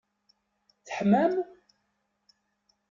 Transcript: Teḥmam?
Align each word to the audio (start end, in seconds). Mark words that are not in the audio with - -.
Teḥmam? 0.85 1.33